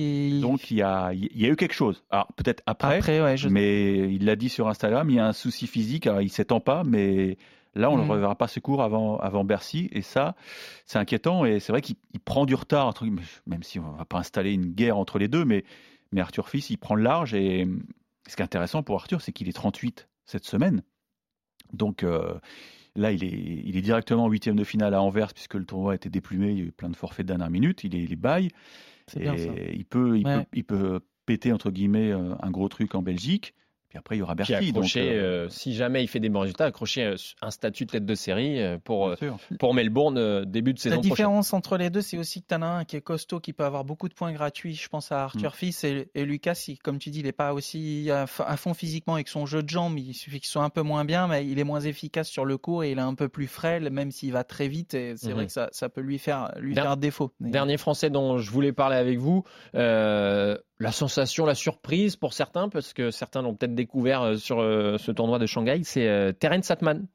[0.41, 2.03] Donc il y a, il y a eu quelque chose.
[2.09, 3.01] Alors peut-être après,
[3.49, 6.07] mais il l'a dit sur Instagram, il y a un souci physique.
[6.07, 7.37] Alors il s'étend pas, mais
[7.75, 8.11] là on ne le mm.
[8.11, 9.89] reverra pas secours avant, avant Bercy.
[9.91, 10.35] Et ça,
[10.85, 11.45] c'est inquiétant.
[11.45, 11.95] Et c'est vrai qu'il
[12.25, 12.93] prend du retard,
[13.45, 15.63] même si on va pas installer une guerre entre les deux, mais,
[16.11, 17.33] mais Arthur Fils, il prend le large.
[17.33, 17.67] Et
[18.27, 20.83] ce qui est intéressant pour Arthur, c'est qu'il est 38 cette semaine.
[21.73, 22.39] Donc euh,
[22.95, 25.93] Là, il est, il est directement en huitième de finale à Anvers puisque le tournoi
[25.93, 26.51] a été déplumé.
[26.51, 27.83] Il y a eu plein de forfaits de dernière minute.
[27.83, 28.49] Il est, il est bail.
[29.19, 33.01] Et il peut, il, peut, il peut péter entre guillemets euh, un gros truc en
[33.01, 33.53] Belgique.
[33.91, 34.35] Puis après, il y aura.
[34.39, 37.91] Accroché, donc, euh, si jamais il fait des bons résultats, accrocher euh, un statut de
[37.91, 39.13] tête de série pour,
[39.59, 42.61] pour Melbourne début de saison La différence entre les deux, c'est aussi que tu en
[42.61, 44.75] as un qui est costaud, qui peut avoir beaucoup de points gratuits.
[44.75, 45.55] Je pense à Arthur mm.
[45.55, 49.27] Fils et, Lucas, si, comme tu dis, il n'est pas aussi à, fond physiquement avec
[49.27, 49.99] son jeu de jambes.
[49.99, 52.57] Il suffit qu'il soit un peu moins bien, mais il est moins efficace sur le
[52.57, 54.93] court et il est un peu plus frêle, même s'il va très vite.
[54.93, 55.47] Et c'est vrai mm-hmm.
[55.47, 57.33] que ça, ça, peut lui faire, lui faire défaut.
[57.41, 59.43] Dernier Français dont je voulais parler avec vous.
[59.75, 64.59] Euh, la sensation, la surprise pour certains, parce que certains l'ont peut-être découvert euh, sur
[64.59, 67.05] euh, ce tournoi de Shanghai, c'est euh, Terence Satman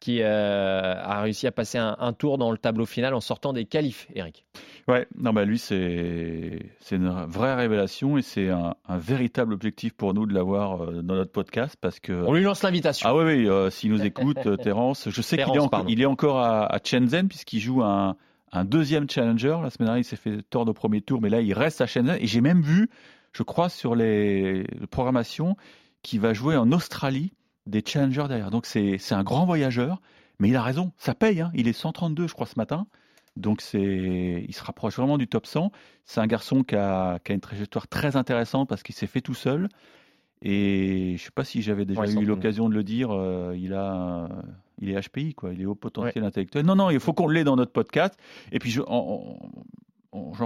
[0.00, 4.06] qui a réussi à passer un, tour dans le tableau final en sortant des qualifs,
[4.14, 4.44] Eric.
[4.86, 10.26] Ouais, non, bah lui, c'est une vraie révélation et c'est un, véritable objectif pour nous
[10.26, 12.12] de l'avoir dans notre podcast parce que.
[12.12, 13.08] On lui lance l'invitation.
[13.08, 16.66] Ah oui, oui, s'il nous écoute, Terence, je sais qu'il est, il est, encore à,
[16.66, 18.14] à Shenzhen puisqu'il joue un,
[18.54, 19.58] un deuxième challenger.
[19.62, 21.86] La semaine dernière, il s'est fait tordre au premier tour, mais là, il reste à
[21.86, 22.16] Shenzhen.
[22.20, 22.88] Et j'ai même vu,
[23.32, 25.56] je crois, sur les programmations,
[26.02, 27.32] qu'il va jouer en Australie
[27.66, 28.50] des challengers derrière.
[28.50, 30.00] Donc c'est un grand voyageur,
[30.38, 31.40] mais il a raison, ça paye.
[31.40, 31.50] Hein.
[31.54, 32.86] Il est 132, je crois, ce matin.
[33.36, 35.72] Donc c'est, il se rapproche vraiment du top 100.
[36.04, 39.20] C'est un garçon qui a, qui a, une trajectoire très intéressante parce qu'il s'est fait
[39.20, 39.68] tout seul.
[40.46, 43.72] Et je ne sais pas si j'avais déjà eu l'occasion de le dire, euh, il
[43.72, 44.28] a,
[44.78, 46.66] il est HPI quoi, il est haut potentiel intellectuel.
[46.66, 48.14] Non non, il faut qu'on l'ait dans notre podcast.
[48.52, 49.38] Et puis j'en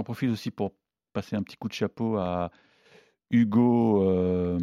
[0.05, 0.71] profite aussi pour
[1.11, 2.49] passer un petit coup de chapeau à
[3.29, 4.03] Hugo.
[4.03, 4.57] Euh,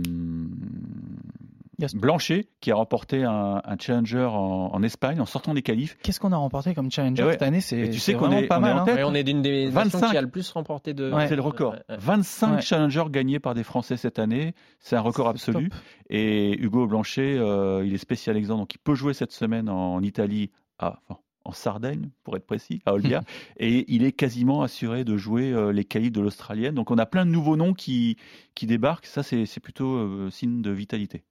[1.95, 5.97] Blanchet qui a remporté un, challenger en, Espagne en sortant des qualifs.
[6.03, 7.61] Qu'est-ce qu'on a remporté comme challenger cette année?
[7.61, 8.79] C'est tu sais qu'on est, pas mal.
[8.79, 8.97] Hein.
[9.05, 11.13] on est d'une des 25 qui a le plus remporté de.
[11.29, 11.77] C'est le record.
[11.89, 15.71] 25 challengers gagnés par des Français cette année, c'est un record absolu.
[16.09, 20.01] Et Hugo Blanchet, euh, il est spécial exemple, donc il peut jouer cette semaine en
[20.03, 20.51] Italie.
[20.79, 21.01] à
[21.47, 23.23] en Sardaigne, pour être précis, à Olbia,
[23.59, 26.75] et il est quasiment assuré de jouer euh, les qualifs de l'Australienne.
[26.75, 28.17] Donc on a plein de nouveaux noms qui,
[28.55, 31.23] qui débarquent, ça c'est plutôt euh, signe de vitalité.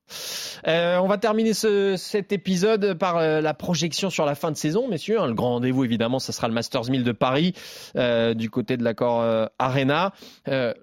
[0.68, 4.88] Euh, on va terminer ce, cet épisode par la projection sur la fin de saison,
[4.88, 5.20] messieurs.
[5.20, 5.28] Hein.
[5.28, 7.54] le grand rendez-vous évidemment, ça sera le Masters 1000 de Paris,
[7.96, 10.14] du côté de l'accord Arena.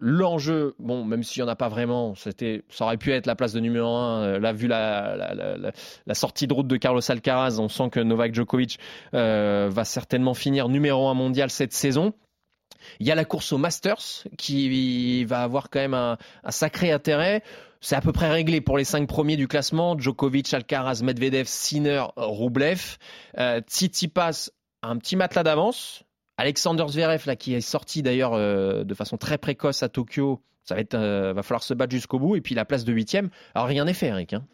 [0.01, 2.31] L'enjeu, bon, même s'il n'y en a pas vraiment, ça
[2.81, 4.39] aurait pu être la place de numéro 1.
[4.41, 5.73] là, vu la, la, la,
[6.07, 8.79] la, sortie de route de Carlos Alcaraz, on sent que Novak Djokovic
[9.69, 12.15] va certainement finir numéro un mondial cette saison.
[13.01, 16.17] Il y a la course au Masters qui va avoir quand même un,
[16.51, 17.43] sacré intérêt.
[17.81, 19.99] C'est à peu près réglé pour les cinq premiers du classement.
[19.99, 22.97] Djokovic, Alcaraz, Medvedev, Sinner, Rublev.
[23.39, 24.51] Euh, Tsitsipas
[24.83, 26.05] un petit matelas d'avance.
[26.37, 30.75] Alexander Zverev, là, qui est sorti d'ailleurs euh, de façon très précoce à Tokyo, ça
[30.75, 32.37] va, être, euh, va falloir se battre jusqu'au bout.
[32.37, 33.31] Et puis la place de huitième.
[33.55, 34.33] Alors rien n'est fait, Eric.
[34.33, 34.45] Hein.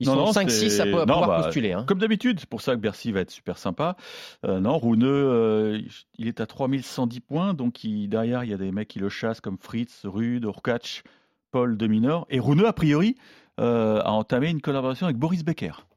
[0.00, 1.72] Ils sont 5-6 à pouvoir bah, postuler.
[1.72, 1.84] Hein.
[1.86, 3.96] Comme d'habitude, c'est pour ça que Bercy va être super sympa.
[4.44, 5.82] Euh, non, Rouneux,
[6.18, 9.40] il est à 3110 points, donc derrière, il y a des mecs qui le chassent
[9.40, 11.04] comme Fritz, Rude, Urkach,
[11.50, 12.26] Paul de Minor.
[12.28, 13.16] Et Rouneux, a priori,
[13.56, 15.87] a entamé une collaboration avec Boris Becker.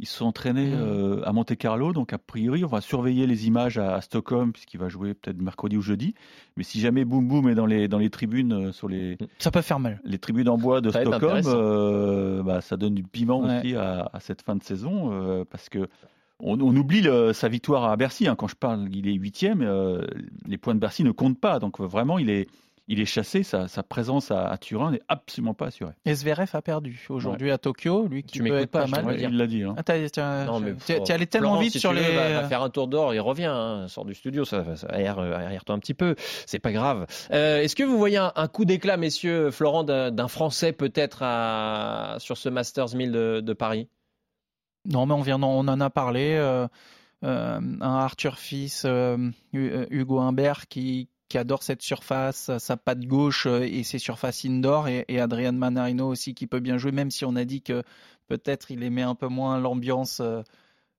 [0.00, 0.80] Ils se sont entraînés mmh.
[0.80, 4.78] euh, à Monte Carlo, donc a priori, on va surveiller les images à, Stockholm, puisqu'il
[4.78, 6.14] va jouer peut-être mercredi ou jeudi.
[6.56, 9.14] Mais si jamais Boum Boum est dans les, dans les tribunes, euh, sur les.
[9.14, 9.26] Mmh.
[9.38, 10.00] Ça peut faire mal.
[10.04, 14.42] Les tribunes en bois de Stockholm, euh, bah, ça donne du piment aussi à, cette
[14.42, 15.88] fin de saison, parce que.
[16.40, 18.28] On, oublie sa victoire à Bercy.
[18.28, 18.36] Hein.
[18.36, 19.68] Quand je parle, il est huitième.
[20.46, 21.58] les points de Bercy ne comptent pas.
[21.58, 22.46] Donc vraiment, il est,
[22.88, 25.92] il est chassé, sa, présence à, Turin n'est absolument pas assurée.
[26.06, 29.20] Et Zverev a perdu aujourd'hui à Tokyo, lui qui tu peut être pas, mal.
[29.20, 29.62] il l'a dit.
[29.62, 29.74] Hein.
[29.76, 32.16] Ah, tu allé tellement vite sur les.
[32.16, 35.16] Va, faire un tour d'or, il revient, hein, sort du studio, ça, aère,
[35.66, 36.14] toi un petit peu,
[36.46, 37.06] c'est pas grave.
[37.30, 41.18] Euh, est-ce que vous voyez un, coup d'éclat, messieurs, Florent, d'un Français peut-être
[42.18, 43.88] sur ce Masters 1000 de, Paris?
[44.86, 46.34] Non, mais on, vient, on en a parlé.
[46.36, 46.66] Euh,
[47.24, 48.86] euh, un Arthur Fils,
[49.52, 54.88] Hugo Humbert qui, qui adore cette surface, sa patte gauche euh, et ses surfaces indoor,
[54.88, 57.82] et, Adrian Manarino aussi qui peut bien jouer, même si on a dit que
[58.28, 60.42] peut-être il aimait un peu moins l'ambiance euh,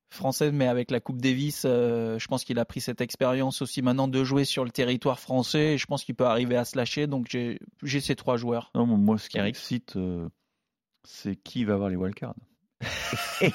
[0.10, 3.82] française, mais avec la Coupe Davis, euh, je pense qu'il a pris cette expérience aussi
[3.82, 6.78] maintenant de jouer sur le territoire français, et je pense qu'il peut arriver à se
[6.78, 7.60] lâcher, donc j'ai
[8.00, 8.72] ces trois joueurs.
[8.76, 9.98] Non, moi, ce qui m'excite,
[11.04, 12.36] c'est qui va avoir les wildcards.
[13.42, 13.52] Et,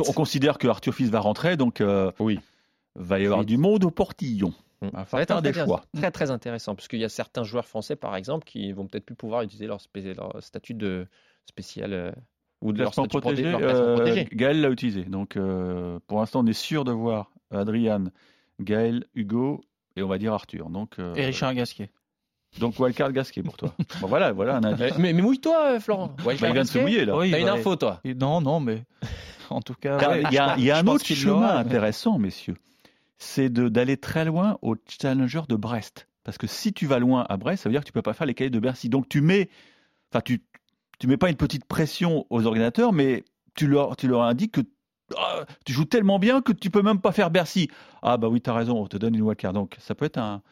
[0.00, 1.82] on considère que Arthur Fils va rentrer, donc
[2.18, 2.38] oui
[2.96, 4.52] va y avoir du monde au portillon.
[4.82, 4.88] Mmh.
[4.92, 5.84] Ça va être des choix.
[5.94, 9.06] Très très intéressant, parce qu'il y a certains joueurs français, par exemple, qui vont peut-être
[9.06, 9.80] plus pouvoir utiliser leur,
[10.40, 11.06] statut de
[11.46, 12.12] spécial euh,
[12.60, 13.46] ou de leur statut protégé.
[13.46, 15.04] Euh, Gaël l'a utilisé.
[15.04, 18.04] Donc euh, pour l'instant, on est sûr de voir Adrian,
[18.60, 19.64] Gaël, Hugo
[19.96, 20.68] et on va dire Arthur.
[20.68, 21.90] Donc, et Richard Gasquet.
[22.58, 23.74] Donc Wildcard Gasquet pour toi.
[24.00, 24.98] bon, voilà, voilà un indice.
[24.98, 26.14] Mais, mouille-toi, Florent.
[26.24, 27.14] Bah, il vient de se mouiller là.
[27.18, 28.84] T'as une info, toi Non, non, mais
[29.50, 30.18] en tout cas.
[30.20, 32.56] Il y a, y a un autre chemin intéressant, messieurs
[33.18, 36.08] c'est d'aller très loin au Challenger de Brest.
[36.24, 38.12] Parce que si tu vas loin à Brest, ça veut dire que tu peux pas
[38.12, 38.88] faire les cahiers de Bercy.
[38.88, 39.48] Donc tu mets,
[40.10, 40.42] enfin tu,
[40.98, 43.24] tu mets pas une petite pression aux ordinateurs, mais
[43.54, 44.60] tu leur, tu leur indiques que
[45.16, 47.68] ah, tu joues tellement bien que tu peux même pas faire Bercy.
[48.02, 49.52] Ah bah oui, tu as raison, on te donne une wildcard.
[49.52, 50.42] Donc ça peut être un.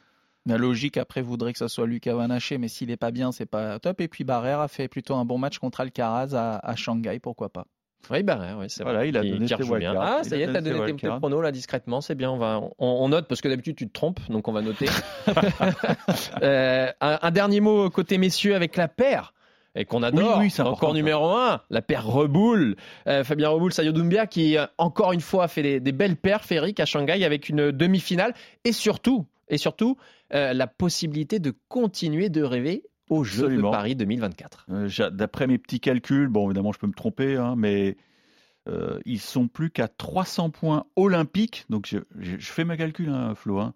[0.47, 3.47] La logique après voudrait que ce soit Lucas Vanaché, mais s'il est pas bien, c'est
[3.47, 4.01] pas top.
[4.03, 7.67] Et puis Barrère a fait plutôt un bon match contre Alcaraz à Shanghai, pourquoi pas.
[8.11, 9.95] Oui, bah, ouais, c'est voilà, il a donné ses bien.
[9.99, 12.31] Ah, ça y est, t'as donné tes, pronos là discrètement, c'est bien.
[12.31, 14.87] On va, on, note parce que d'habitude tu te trompes, donc on va noter.
[16.43, 19.35] euh, un, dernier mot côté messieurs avec la paire
[19.75, 20.39] et qu'on adore.
[20.39, 22.77] Oui, oui, encore numéro un, la paire Reboul.
[23.07, 26.45] Euh, Fabien Reboul, Sayo Doumbia qui euh, encore une fois fait des, des belles paires
[26.45, 29.97] féeriques à Shanghai avec une demi-finale et surtout, et surtout
[30.35, 34.67] euh, la possibilité de continuer de rêver au Jeux de Paris 2024.
[34.71, 37.97] Euh, d'après mes petits calculs, bon évidemment je peux me tromper, hein, mais
[38.69, 41.67] euh, ils sont plus qu'à 300 points olympiques.
[41.69, 43.59] Donc je, fais mes calculs, hein, Flo.
[43.59, 43.75] Hein,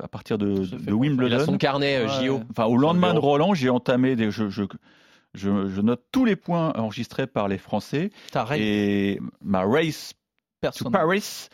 [0.00, 1.26] à partir de, de Wimbledon.
[1.26, 2.40] Il a son carnet euh, JO.
[2.50, 4.30] Enfin, au lendemain de Roland, j'ai entamé des.
[4.30, 8.10] Je, note tous les points enregistrés par les Français.
[8.54, 10.14] Et ma race
[10.78, 11.48] to Paris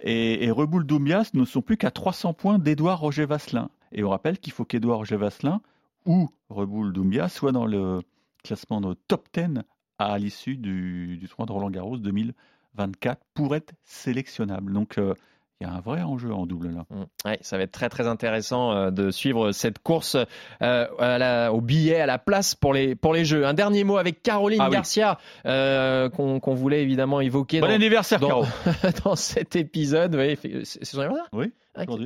[0.00, 3.68] et, et Reboul Doumias ne sont plus qu'à 300 points d'Edouard Roger Vasselin.
[3.90, 5.60] Et on rappelle qu'il faut qu'Edouard Roger Vasselin
[6.06, 8.00] ou Reboul Doumbia soit dans le
[8.42, 9.62] classement de top 10
[9.98, 14.76] à l'issue du, du tournoi de Roland Garros 2024 pour être sélectionnable.
[14.98, 15.14] Euh,
[15.60, 16.84] il y a un vrai enjeu en double là.
[16.90, 17.34] Mmh.
[17.40, 20.16] ça va être très très intéressant euh, de suivre cette course
[20.62, 23.46] euh, au billet, à la place pour les, pour les Jeux.
[23.46, 27.60] Un dernier mot avec Caroline ah Garcia qu'on voulait évidemment évoquer.
[27.60, 28.44] Bon anniversaire dans,
[29.04, 30.16] dans cet épisode.
[30.64, 31.28] c'est son anniversaire?
[31.32, 31.52] Oui.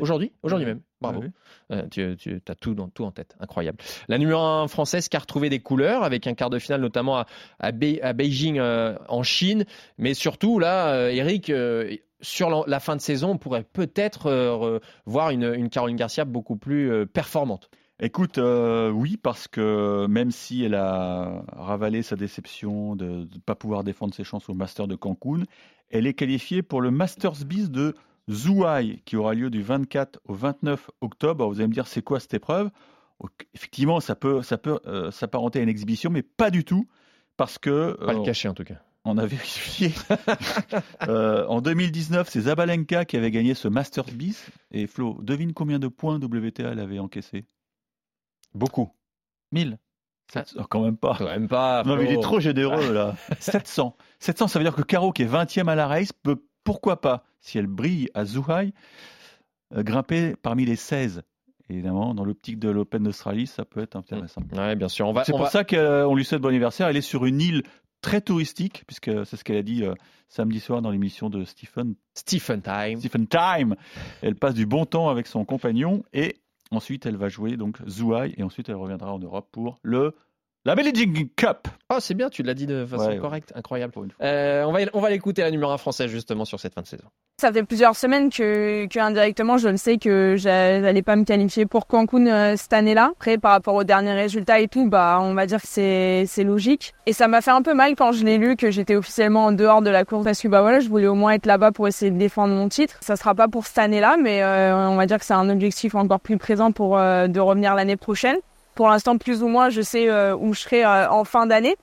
[0.01, 0.81] Aujourd'hui Aujourd'hui même.
[1.01, 1.25] Bravo.
[1.73, 3.37] Euh, tu, tu as tout, dans, tout en tête.
[3.41, 3.79] Incroyable.
[4.09, 7.19] La numéro 1 française qui a retrouvé des couleurs avec un quart de finale notamment
[7.19, 7.27] à,
[7.61, 9.65] à, Beijing euh, en Chine.
[9.99, 11.53] Mais surtout, là, euh, Eric,
[12.27, 17.07] sur la, fin de saison, on pourrait peut-être voir une, une, Caroline Garcia beaucoup plus
[17.07, 17.71] performante.
[18.01, 23.85] Écoute, oui, parce que même si elle a ravalé sa déception de ne pas pouvoir
[23.85, 25.45] défendre ses chances au Master de Cancun,
[25.91, 27.95] elle est qualifiée pour le Masters Biz de
[28.31, 31.47] Zouai, qui aura lieu du 24 au 29 octobre.
[31.47, 32.71] vous allez me dire, c'est quoi cette épreuve?
[33.55, 36.89] Effectivement, ça peut, ça peut euh, s'apparenter à une exhibition, mais pas du tout,
[37.37, 37.97] parce que...
[38.05, 38.83] Pas le euh, cacher en tout cas.
[39.07, 39.93] On a vérifié.
[41.09, 44.51] euh, en 2019, c'est Zabalenka qui avait gagné ce Masters bis.
[44.73, 47.47] Et Flo, devine combien de points WTA elle avait encaissé?
[48.55, 48.91] Beaucoup.
[49.53, 49.79] 1000.
[50.35, 51.15] Oh, quand même pas.
[51.19, 51.85] Quand même pas.
[51.85, 53.15] Non, mais il est trop généreux là.
[53.39, 53.97] 700.
[54.19, 57.25] 700, ça veut dire que Caro, qui est 20e à la race, peut pourquoi pas,
[57.41, 58.73] si elle brille à Zhuhai,
[59.75, 61.23] euh, grimper parmi les 16
[61.69, 64.41] évidemment, dans l'optique de l'Open d'Australie, ça peut être intéressant.
[64.53, 65.13] Oui, bien sûr.
[65.25, 66.89] C'est pour ça qu'on lui souhaite bon anniversaire.
[66.89, 67.63] Elle est sur une île
[68.07, 69.93] très touristique, puisque c'est ce qu'elle a dit euh,
[70.29, 71.97] samedi soir dans l'émission de Stephen.
[72.15, 73.01] Stephen Time.
[73.01, 73.75] Stephen Time.
[74.23, 76.37] Elle passe du bon temps avec son compagnon et
[76.71, 80.15] ensuite elle va jouer donc Zouai et ensuite elle reviendra en Europe pour le
[80.67, 81.69] la Belgian Cup.
[81.95, 83.93] Oh, c'est bien, tu l'as dit de façon correcte, incroyable.
[84.21, 86.89] Euh, on va, on va l'écouter la numéro 1 française justement sur cette fin de
[86.89, 87.05] saison.
[87.41, 91.67] Ça fait plusieurs semaines que, que indirectement, je le sais que j'allais pas me qualifier
[91.67, 93.13] pour Cancun euh, cette année-là.
[93.13, 96.43] Après, par rapport aux derniers résultats et tout, bah, on va dire que c'est, c'est
[96.43, 96.95] logique.
[97.07, 99.53] Et ça m'a fait un peu mal quand je l'ai lu que j'étais officiellement en
[99.53, 101.87] dehors de la course parce que bah voilà, je voulais au moins être là-bas pour
[101.87, 102.97] essayer de défendre mon titre.
[103.03, 105.95] Ça sera pas pour cette année-là, mais euh, on va dire que c'est un objectif
[105.95, 108.39] encore plus présent pour de revenir l'année prochaine.
[108.77, 111.75] Pour l'instant, plus ou moins, je sais euh, où je serai euh, en fin d'année.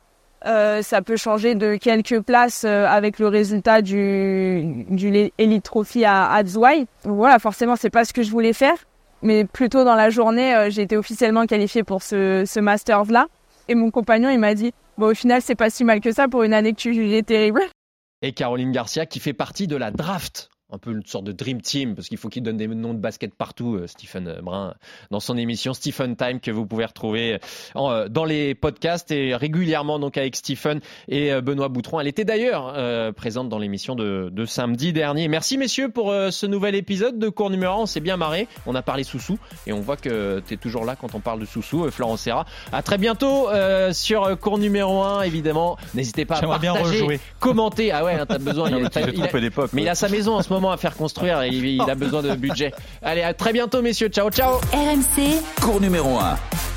[0.46, 6.26] Euh, ça peut changer de quelques places avec le résultat du, du Elite Trophy à,
[6.26, 6.44] à
[7.04, 8.76] Voilà, forcément, c'est pas ce que je voulais faire,
[9.22, 13.28] mais plutôt dans la journée, j'ai été officiellement qualifiée pour ce, ce Masters là.
[13.70, 16.28] Et mon compagnon, il m'a dit, bon, au final, c'est pas si mal que ça
[16.28, 17.62] pour une année que tu jugeais terrible.
[18.22, 21.62] Et Caroline Garcia, qui fait partie de la draft un peu une sorte de dream
[21.62, 24.74] team parce qu'il faut qu'il donne des noms de basket partout euh, Stephen Brun
[25.12, 27.40] dans son émission Stephen Time que vous pouvez retrouver
[27.76, 32.00] euh, dans les podcasts et régulièrement donc avec Stephen et euh, Benoît Boutron.
[32.00, 32.74] Elle était d'ailleurs
[33.14, 35.28] présente dans l'émission de, samedi dernier.
[35.28, 38.48] Merci messieurs pour ce nouvel épisode de cours numéro 1 on s'est bien marré.
[38.66, 41.40] On a parlé Soussou et on voit que tu es toujours là quand on parle
[41.40, 42.46] de Soussou Florent Serra.
[42.72, 43.50] À très bientôt
[43.92, 45.78] sur cours numéro 1 évidemment.
[45.94, 47.92] N'hésitez pas à partager commenter.
[47.92, 48.90] Ah ouais hein, t'as besoin il,
[49.74, 51.44] mais il a sa maison en ce moment à faire construire.
[51.46, 52.74] Il, il a besoin de budget.
[53.02, 54.08] Allez, à très bientôt, messieurs.
[54.10, 54.58] Ciao, ciao.
[54.72, 56.73] RMC, cours numéro 1.